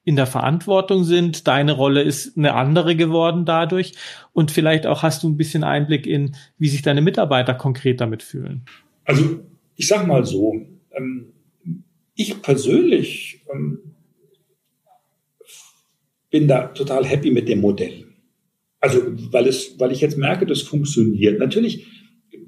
[0.04, 1.46] in der Verantwortung sind.
[1.46, 3.92] Deine Rolle ist eine andere geworden dadurch.
[4.32, 8.22] Und vielleicht auch hast du ein bisschen Einblick in, wie sich deine Mitarbeiter konkret damit
[8.22, 8.64] fühlen.
[9.04, 9.40] Also
[9.76, 10.54] ich sag mal so,
[10.92, 11.32] ähm,
[12.14, 13.78] ich persönlich ähm,
[16.30, 18.06] bin da total happy mit dem Modell.
[18.80, 19.00] Also
[19.32, 21.38] weil es, weil ich jetzt merke, das funktioniert.
[21.38, 21.86] Natürlich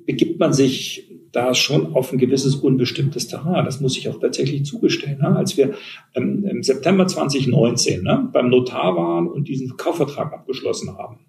[0.05, 3.65] begibt man sich da schon auf ein gewisses unbestimmtes Terrain.
[3.65, 5.19] Das muss ich auch tatsächlich zugestehen.
[5.19, 5.37] Ne?
[5.37, 5.75] Als wir
[6.15, 11.27] ähm, im September 2019 ne, beim Notar waren und diesen Kaufvertrag abgeschlossen haben,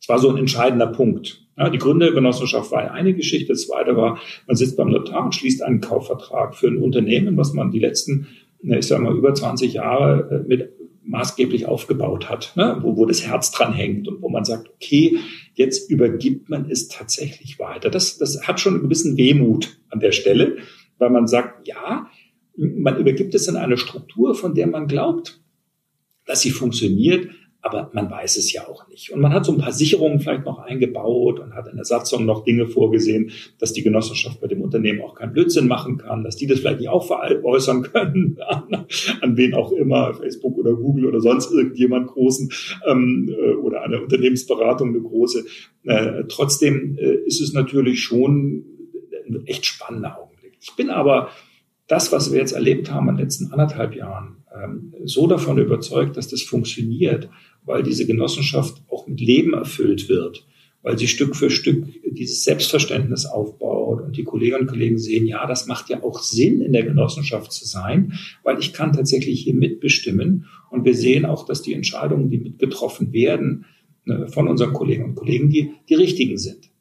[0.00, 1.46] das war so ein entscheidender Punkt.
[1.56, 3.52] Ja, die Gründergenossenschaft war eine Geschichte.
[3.52, 7.52] Das zweite war, man sitzt beim Notar und schließt einen Kaufvertrag für ein Unternehmen, was
[7.52, 8.26] man die letzten,
[8.62, 10.70] ich sage mal, über 20 Jahre äh, mit
[11.04, 12.78] maßgeblich aufgebaut hat, ne?
[12.80, 15.18] wo, wo das Herz dran hängt und wo man sagt, okay,
[15.54, 17.90] jetzt übergibt man es tatsächlich weiter.
[17.90, 20.58] Das, das hat schon einen gewissen Wehmut an der Stelle,
[20.98, 22.08] weil man sagt, ja,
[22.56, 25.40] man übergibt es in eine Struktur, von der man glaubt,
[26.26, 27.30] dass sie funktioniert,
[27.62, 29.12] aber man weiß es ja auch nicht.
[29.12, 32.26] Und man hat so ein paar Sicherungen vielleicht noch eingebaut und hat in der Satzung
[32.26, 36.36] noch Dinge vorgesehen, dass die Genossenschaft bei dem Unternehmen auch keinen Blödsinn machen kann, dass
[36.36, 38.86] die das vielleicht nicht auch veräußern können, an,
[39.20, 42.50] an wen auch immer, Facebook oder Google oder sonst irgendjemand großen
[42.86, 45.44] ähm, äh, oder eine Unternehmensberatung eine große.
[45.84, 48.64] Äh, trotzdem äh, ist es natürlich schon
[49.28, 50.58] ein echt spannender Augenblick.
[50.60, 51.28] Ich bin aber
[51.86, 56.16] das, was wir jetzt erlebt haben in den letzten anderthalb Jahren, ähm, so davon überzeugt,
[56.16, 57.28] dass das funktioniert
[57.64, 60.46] weil diese Genossenschaft auch mit Leben erfüllt wird,
[60.82, 65.46] weil sie Stück für Stück dieses Selbstverständnis aufbaut und die Kolleginnen und Kollegen sehen, ja,
[65.46, 69.54] das macht ja auch Sinn, in der Genossenschaft zu sein, weil ich kann tatsächlich hier
[69.54, 73.66] mitbestimmen und wir sehen auch, dass die Entscheidungen, die mitgetroffen werden,
[74.04, 76.71] ne, von unseren Kolleginnen und Kollegen, die, die richtigen sind.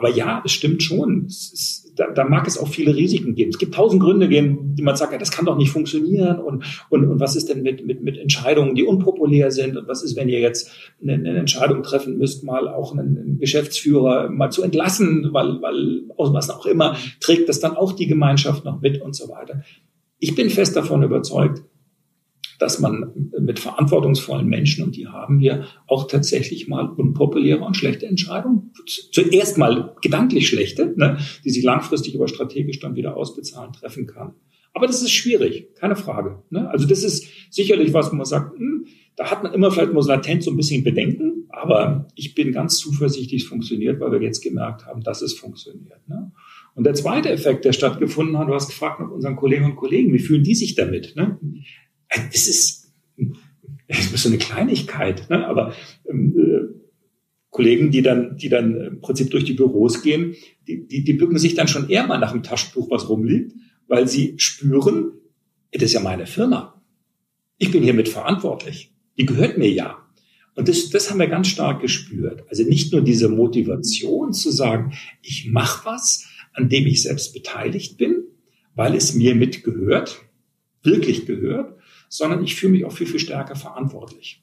[0.00, 1.26] Aber ja, es stimmt schon.
[1.26, 3.50] Es ist, da, da mag es auch viele Risiken geben.
[3.50, 6.38] Es gibt tausend Gründe geben, die man sagt, ja, das kann doch nicht funktionieren.
[6.38, 9.76] Und, und, und was ist denn mit, mit, mit Entscheidungen, die unpopulär sind?
[9.76, 10.70] Und was ist, wenn ihr jetzt
[11.02, 16.32] eine, eine Entscheidung treffen müsst, mal auch einen, Geschäftsführer mal zu entlassen, weil, weil aus
[16.32, 19.62] was auch immer, trägt das dann auch die Gemeinschaft noch mit und so weiter.
[20.18, 21.62] Ich bin fest davon überzeugt,
[22.60, 28.06] dass man mit verantwortungsvollen Menschen, und die haben wir, auch tatsächlich mal unpopuläre und schlechte
[28.06, 34.06] Entscheidungen, zuerst mal gedanklich schlechte, ne, die sich langfristig aber strategisch dann wieder ausbezahlen, treffen
[34.06, 34.34] kann.
[34.74, 36.42] Aber das ist schwierig, keine Frage.
[36.50, 36.68] Ne?
[36.70, 40.06] Also das ist sicherlich was, wo man sagt, hm, da hat man immer vielleicht mal
[40.06, 44.42] latent so ein bisschen Bedenken, aber ich bin ganz zuversichtlich, es funktioniert, weil wir jetzt
[44.42, 46.06] gemerkt haben, dass es funktioniert.
[46.08, 46.30] Ne?
[46.74, 50.12] Und der zweite Effekt, der stattgefunden hat, du hast gefragt nach unseren Kolleginnen und Kollegen,
[50.12, 51.16] wie fühlen die sich damit?
[51.16, 51.38] Ne?
[52.32, 52.92] Es ist,
[53.86, 55.46] es ist so eine Kleinigkeit, ne?
[55.46, 55.74] aber
[56.08, 56.80] ähm, äh,
[57.50, 60.36] Kollegen, die dann, die dann im Prinzip durch die Büros gehen,
[60.68, 63.52] die, die, die bücken sich dann schon eher mal nach dem Taschentuch, was rumliegt,
[63.88, 65.12] weil sie spüren,
[65.72, 66.80] das ist ja meine Firma.
[67.58, 68.94] Ich bin hier mit verantwortlich.
[69.18, 69.98] Die gehört mir ja.
[70.54, 72.44] Und das, das haben wir ganz stark gespürt.
[72.48, 74.92] Also nicht nur diese Motivation zu sagen,
[75.22, 78.24] ich mache was, an dem ich selbst beteiligt bin,
[78.74, 80.22] weil es mir mitgehört,
[80.82, 81.79] wirklich gehört,
[82.10, 84.42] sondern ich fühle mich auch viel, viel stärker verantwortlich.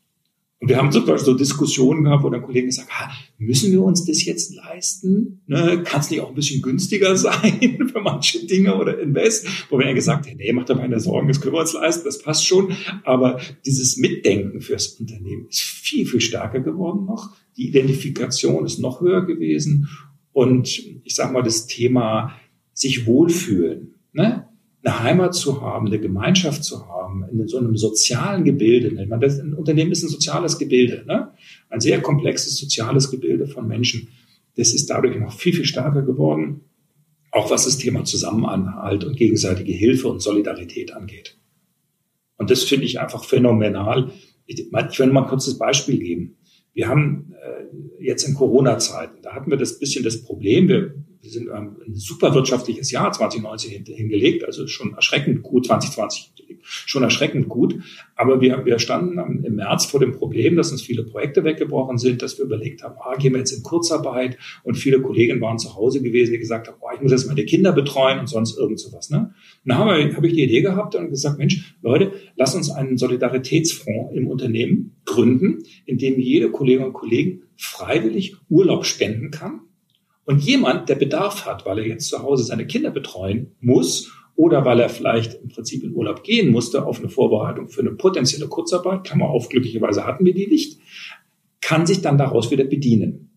[0.60, 3.84] Und wir haben zum Beispiel so Diskussionen gehabt, wo der Kollege gesagt hat, müssen wir
[3.84, 5.41] uns das jetzt leisten?
[5.45, 9.47] Ne, Kann es nicht auch ein bisschen günstiger sein für manche Dinge oder Invest?
[9.69, 12.06] Wo wir ja gesagt haben, nee, macht doch keine Sorgen, das können wir uns leisten,
[12.06, 12.75] das passt schon.
[13.03, 17.36] Aber dieses Mitdenken fürs Unternehmen ist viel, viel stärker geworden noch.
[17.56, 19.89] Die Identifikation ist noch höher gewesen.
[20.32, 22.34] Und ich sage mal, das Thema
[22.73, 23.93] sich wohlfühlen.
[24.13, 24.47] Ne?
[24.88, 26.96] eine Heimat zu haben, eine Gemeinschaft zu haben,
[27.32, 28.88] in so einem sozialen Gebilde.
[28.88, 31.32] Ich meine, das, ein Unternehmen ist ein soziales Gebilde, ne?
[31.70, 34.10] ein sehr komplexes soziales Gebilde von Menschen.
[34.56, 36.62] Das ist dadurch noch viel, viel stärker geworden,
[37.32, 41.38] auch was das Thema Zusammenhalt und gegenseitige Hilfe und Solidarität angeht.
[42.38, 44.12] Und das finde ich einfach phänomenal.
[44.46, 46.38] Ich, ich will mal ein kurzes Beispiel geben.
[46.74, 50.93] Wir haben äh, jetzt in Corona-Zeiten, da hatten wir das bisschen das Problem, wir
[51.28, 56.34] wir sind ähm, ein super wirtschaftliches Jahr 2019 hingelegt, also schon erschreckend gut, 2020
[56.67, 57.75] schon erschreckend gut.
[58.15, 62.21] Aber wir, wir standen im März vor dem Problem, dass uns viele Projekte weggebrochen sind,
[62.21, 65.75] dass wir überlegt haben, ah, gehen wir jetzt in Kurzarbeit und viele Kollegen waren zu
[65.75, 68.80] Hause gewesen, die gesagt haben, oh, ich muss jetzt meine Kinder betreuen und sonst irgend
[68.80, 69.10] sowas.
[69.10, 69.34] Ne?
[69.65, 74.13] Dann habe hab ich die Idee gehabt und gesagt, Mensch, Leute, lass uns einen Solidaritätsfonds
[74.13, 79.62] im Unternehmen gründen, in dem jede Kollegin und Kollegen freiwillig Urlaub spenden kann
[80.27, 84.63] und jemand, der Bedarf hat, weil er jetzt zu Hause seine Kinder betreuen muss oder
[84.63, 88.47] weil er vielleicht im Prinzip in Urlaub gehen musste auf eine Vorbereitung für eine potenzielle
[88.47, 90.80] Kurzarbeit, Klammer auf, glücklicherweise hatten wir die nicht,
[91.60, 93.32] kann sich dann daraus wieder bedienen.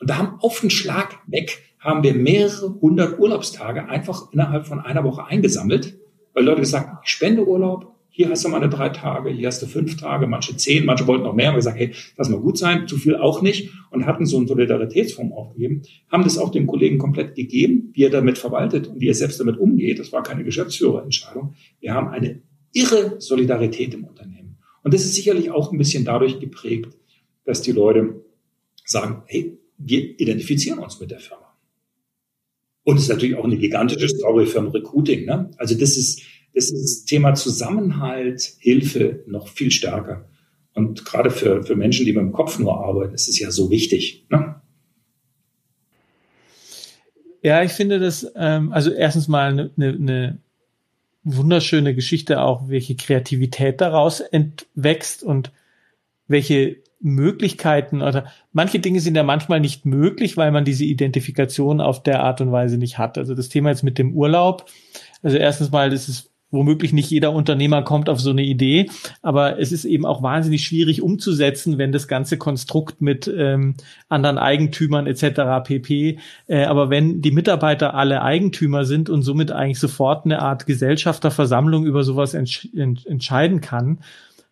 [0.00, 4.80] Und da haben auf den Schlag weg, haben wir mehrere hundert Urlaubstage einfach innerhalb von
[4.80, 5.98] einer Woche eingesammelt,
[6.32, 9.46] weil Leute gesagt haben, ich spende Urlaub, hier hast du mal eine drei Tage, hier
[9.46, 12.40] hast du fünf Tage, manche zehn, manche wollten noch mehr, haben gesagt, hey, lass mal
[12.40, 16.50] gut sein, zu viel auch nicht und hatten so einen Solidaritätsfonds aufgegeben, haben das auch
[16.50, 19.98] dem Kollegen komplett gegeben, wie er damit verwaltet und wie er selbst damit umgeht.
[19.98, 21.56] Das war keine Geschäftsführerentscheidung.
[21.78, 22.40] Wir haben eine
[22.72, 24.56] irre Solidarität im Unternehmen.
[24.82, 26.96] Und das ist sicherlich auch ein bisschen dadurch geprägt,
[27.44, 28.24] dass die Leute
[28.82, 31.54] sagen, hey, wir identifizieren uns mit der Firma.
[32.82, 35.26] Und es ist natürlich auch eine gigantische Story für ein Recruiting.
[35.26, 35.50] Ne?
[35.58, 36.22] Also das ist,
[36.56, 40.26] ist das Thema Zusammenhalt, Hilfe noch viel stärker.
[40.72, 43.70] Und gerade für, für Menschen, die mit dem Kopf nur arbeiten, ist es ja so
[43.70, 44.26] wichtig.
[44.30, 44.56] Ne?
[47.42, 50.38] Ja, ich finde das, ähm, also erstens mal eine, eine, eine
[51.24, 55.52] wunderschöne Geschichte auch, welche Kreativität daraus entwächst und
[56.26, 62.02] welche Möglichkeiten oder manche Dinge sind ja manchmal nicht möglich, weil man diese Identifikation auf
[62.02, 63.18] der Art und Weise nicht hat.
[63.18, 64.70] Also das Thema jetzt mit dem Urlaub.
[65.22, 68.88] Also erstens mal, das ist womöglich nicht jeder Unternehmer kommt auf so eine Idee,
[69.22, 73.74] aber es ist eben auch wahnsinnig schwierig umzusetzen, wenn das ganze Konstrukt mit ähm,
[74.08, 75.64] anderen Eigentümern etc.
[75.64, 76.18] pp.
[76.46, 81.84] Äh, aber wenn die Mitarbeiter alle Eigentümer sind und somit eigentlich sofort eine Art Gesellschafterversammlung
[81.84, 83.98] über sowas entsch ent entscheiden kann,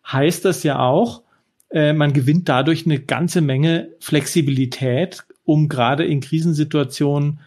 [0.05, 1.21] heißt das ja auch,
[1.69, 7.39] äh, man gewinnt dadurch eine ganze Menge Flexibilität, um gerade in Krisensituationen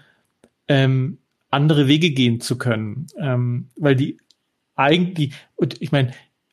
[0.69, 1.19] ähm,
[1.51, 4.19] andere Wege gehen zu können, ähm, weil die
[4.79, 5.35] eigentlich,
[5.81, 6.13] ich meine,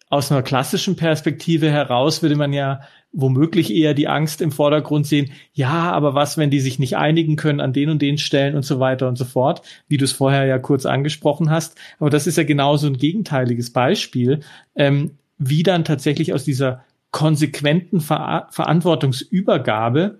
[0.09, 5.31] aus einer klassischen Perspektive heraus würde man ja womöglich eher die Angst im Vordergrund sehen,
[5.53, 8.63] ja, aber was, wenn die sich nicht einigen können an den und den Stellen und
[8.63, 11.77] so weiter und so fort, wie du es vorher ja kurz angesprochen hast.
[11.99, 14.41] Aber das ist ja genauso ein gegenteiliges Beispiel,
[14.75, 20.19] ähm, wie dann tatsächlich aus dieser konsequenten Ver Verantwortungsübergabe,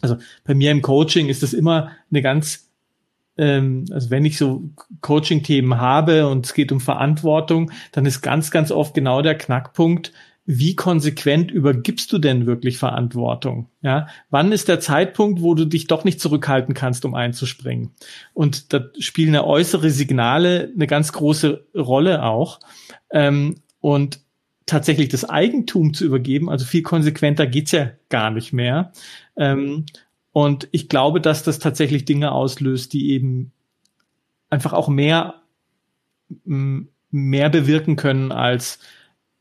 [0.00, 2.67] also bei mir im Coaching ist das immer eine ganz
[3.38, 4.70] ähm, also wenn ich so
[5.00, 10.12] Coaching-Themen habe und es geht um Verantwortung, dann ist ganz, ganz oft genau der Knackpunkt,
[10.50, 13.68] wie konsequent übergibst du denn wirklich Verantwortung?
[13.82, 17.90] Ja, wann ist der Zeitpunkt, wo du dich doch nicht zurückhalten kannst, um einzuspringen?
[18.32, 22.60] Und da spielen ja äußere Signale eine ganz große Rolle auch.
[23.10, 24.20] Ähm, und
[24.64, 28.92] tatsächlich das Eigentum zu übergeben, also viel konsequenter geht's ja gar nicht mehr.
[29.36, 29.84] Ähm,
[30.38, 33.50] und ich glaube, dass das tatsächlich Dinge auslöst, die eben
[34.50, 35.42] einfach auch mehr,
[36.44, 38.78] mehr bewirken können als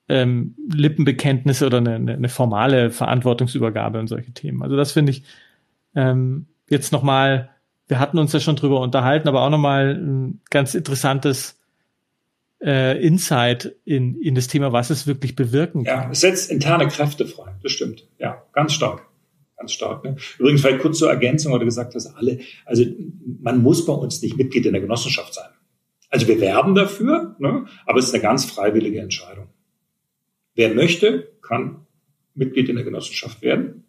[0.09, 4.63] ähm, Lippenbekenntnisse oder eine, eine formale Verantwortungsübergabe und solche Themen.
[4.63, 5.21] Also das finde ich
[5.93, 7.51] ähm, jetzt nochmal,
[7.87, 11.59] wir hatten uns ja schon drüber unterhalten, aber auch nochmal ein ganz interessantes
[12.59, 16.05] äh, Insight in, in das Thema, was es wirklich bewirken kann.
[16.05, 18.07] Ja, es setzt interne Kräfte frei, das stimmt.
[18.17, 19.07] Ja, ganz stark
[19.57, 20.03] ganz stark.
[20.03, 20.15] Ne?
[20.37, 22.83] Übrigens vielleicht kurz zur Ergänzung, weil du gesagt hast, alle, also
[23.41, 25.49] man muss bei uns nicht Mitglied in der Genossenschaft sein.
[26.09, 27.65] Also wir werben dafür, ne?
[27.85, 29.47] aber es ist eine ganz freiwillige Entscheidung.
[30.55, 31.85] Wer möchte, kann
[32.33, 33.85] Mitglied in der Genossenschaft werden.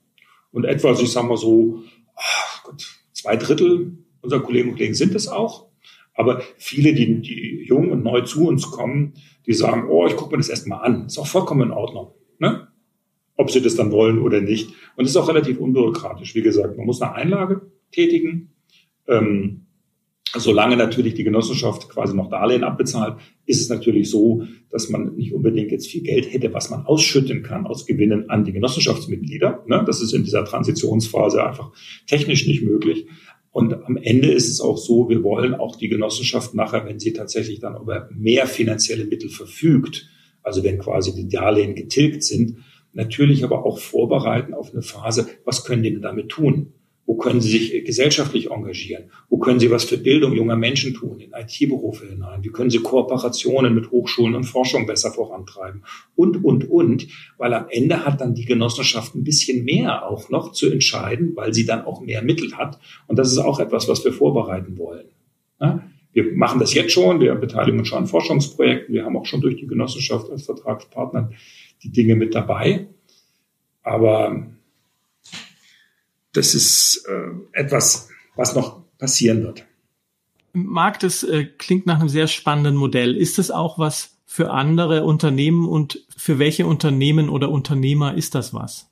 [0.50, 1.82] Und etwa, also ich sage mal so,
[2.16, 5.68] ach Gott, zwei Drittel unserer Kollegen und Kollegen sind es auch.
[6.14, 9.14] Aber viele, die, die jung und neu zu uns kommen,
[9.46, 11.06] die sagen, oh, ich gucke mir das erstmal an.
[11.06, 12.14] Ist auch vollkommen in Ordnung.
[12.38, 12.67] Ne?
[13.38, 14.70] Ob sie das dann wollen oder nicht.
[14.96, 16.34] Und es ist auch relativ unbürokratisch.
[16.34, 18.50] Wie gesagt, man muss eine Einlage tätigen.
[19.06, 19.68] Ähm,
[20.36, 25.32] solange natürlich die Genossenschaft quasi noch Darlehen abbezahlt, ist es natürlich so, dass man nicht
[25.32, 29.64] unbedingt jetzt viel Geld hätte, was man ausschütten kann aus Gewinnen an die Genossenschaftsmitglieder.
[29.66, 29.84] Ne?
[29.86, 31.70] Das ist in dieser Transitionsphase einfach
[32.06, 33.06] technisch nicht möglich.
[33.52, 37.12] Und am Ende ist es auch so, wir wollen auch die Genossenschaft nachher, wenn sie
[37.12, 40.10] tatsächlich dann über mehr finanzielle Mittel verfügt,
[40.42, 42.58] also wenn quasi die Darlehen getilgt sind,
[42.98, 46.74] natürlich aber auch vorbereiten auf eine Phase, was können die denn damit tun?
[47.06, 49.04] Wo können sie sich gesellschaftlich engagieren?
[49.30, 52.44] Wo können sie was für Bildung junger Menschen tun, in IT-Berufe hinein?
[52.44, 55.84] Wie können sie Kooperationen mit Hochschulen und Forschung besser vorantreiben?
[56.16, 57.06] Und, und, und.
[57.38, 61.54] Weil am Ende hat dann die Genossenschaft ein bisschen mehr auch noch zu entscheiden, weil
[61.54, 62.78] sie dann auch mehr Mittel hat.
[63.06, 65.06] Und das ist auch etwas, was wir vorbereiten wollen.
[66.12, 67.20] Wir machen das jetzt schon.
[67.20, 68.94] Wir beteiligen uns schon an Forschungsprojekten.
[68.94, 71.30] Wir haben auch schon durch die Genossenschaft als Vertragspartner
[71.82, 72.86] die Dinge mit dabei.
[73.82, 74.46] Aber
[76.32, 79.64] das ist äh, etwas, was noch passieren wird.
[80.52, 83.16] Marc, das äh, klingt nach einem sehr spannenden Modell.
[83.16, 88.52] Ist das auch was für andere Unternehmen und für welche Unternehmen oder Unternehmer ist das
[88.52, 88.88] was?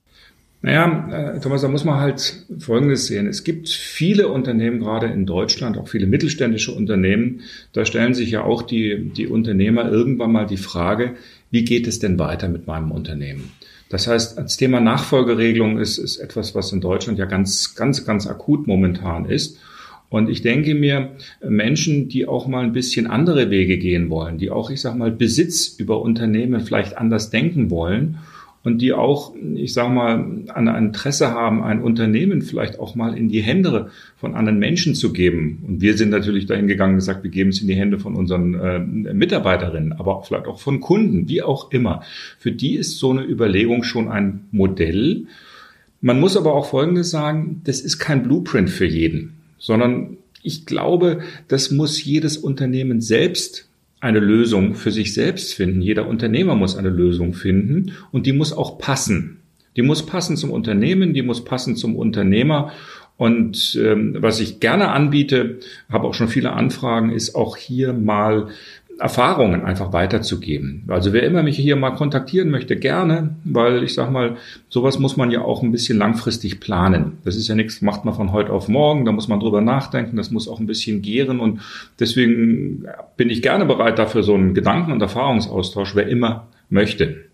[0.63, 3.27] Naja, äh, Thomas, da muss man halt Folgendes sehen.
[3.27, 8.43] Es gibt viele Unternehmen, gerade in Deutschland, auch viele mittelständische Unternehmen, da stellen sich ja
[8.43, 11.15] auch die, die Unternehmer irgendwann mal die Frage,
[11.57, 13.51] wie geht es denn weiter mit meinem Unternehmen?
[13.89, 18.27] Das heißt, das Thema Nachfolgeregelung ist, ist etwas, was in Deutschland ja ganz, ganz, ganz
[18.27, 19.59] akut momentan ist.
[20.11, 24.51] Und ich denke mir, Menschen, die auch mal ein bisschen andere Wege gehen wollen, die
[24.51, 28.19] auch, ich sag mal, Besitz über Unternehmen vielleicht anders denken wollen
[28.67, 33.29] und die auch, ich sage mal, ein Interesse haben, ein Unternehmen vielleicht auch mal in
[33.29, 35.63] die Hände von anderen Menschen zu geben.
[35.69, 38.17] Und wir sind natürlich dahin gegangen und gesagt, wir geben es in die Hände von
[38.17, 42.03] unseren äh, Mitarbeiterinnen, aber vielleicht auch von Kunden, wie auch immer.
[42.41, 45.29] Für die ist so eine Überlegung schon ein Modell.
[46.01, 51.21] Man muss aber auch Folgendes sagen, das ist kein Blueprint für jeden, sondern ich glaube,
[51.47, 53.69] das muss jedes Unternehmen selbst
[54.07, 55.83] eine Lösung für sich selbst finden.
[55.83, 59.39] Jeder Unternehmer muss eine Lösung finden und die muss auch passen.
[59.77, 62.73] Die muss passen zum Unternehmen, die muss passen zum Unternehmer.
[63.17, 65.59] Und ähm, was ich gerne anbiete,
[65.91, 68.49] habe auch schon viele Anfragen, ist auch hier mal
[68.99, 70.85] Erfahrungen einfach weiterzugeben.
[70.89, 74.37] Also wer immer mich hier mal kontaktieren möchte, gerne, weil ich sag mal,
[74.71, 77.19] sowas muss man ja auch ein bisschen langfristig planen.
[77.25, 80.17] Das ist ja nichts, macht man von heute auf morgen, da muss man drüber nachdenken,
[80.17, 81.61] das muss auch ein bisschen gären und
[82.01, 82.87] deswegen
[83.17, 87.27] bin ich gerne bereit dafür so einen Gedanken- und Erfahrungsaustausch, wer immer möchte.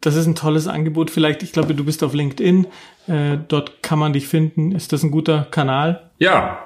[0.00, 1.10] Das ist ein tolles Angebot.
[1.10, 2.66] Vielleicht, ich glaube, du bist auf LinkedIn.
[3.06, 4.72] Äh, dort kann man dich finden.
[4.72, 6.10] Ist das ein guter Kanal?
[6.18, 6.58] Ja,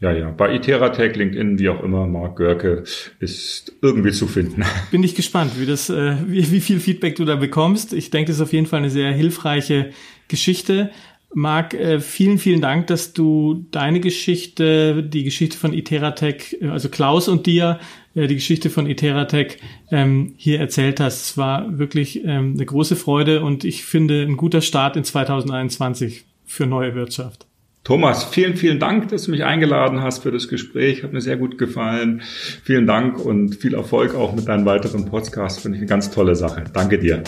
[0.00, 0.30] ja, ja.
[0.30, 2.84] Bei Iteratech, LinkedIn, wie auch immer, Marc Görke
[3.20, 4.62] ist irgendwie zu finden.
[4.90, 7.92] Bin ich gespannt, wie das, äh, wie, wie viel Feedback du da bekommst.
[7.92, 9.90] Ich denke, das ist auf jeden Fall eine sehr hilfreiche
[10.28, 10.90] Geschichte.
[11.32, 16.88] Marc, äh, vielen, vielen Dank, dass du deine Geschichte, die Geschichte von Iteratech, äh, also
[16.88, 17.78] Klaus und dir,
[18.16, 19.58] die Geschichte von Iteratech
[19.90, 21.22] ähm, hier erzählt hast.
[21.22, 26.24] Es war wirklich ähm, eine große Freude und ich finde ein guter Start in 2021
[26.44, 27.48] für neue Wirtschaft.
[27.84, 31.02] Thomas, vielen, vielen Dank, dass du mich eingeladen hast für das Gespräch.
[31.02, 32.22] Hat mir sehr gut gefallen.
[32.62, 35.60] Vielen Dank und viel Erfolg auch mit deinen weiteren Podcasts.
[35.60, 36.64] Finde ich eine ganz tolle Sache.
[36.72, 37.22] Danke dir.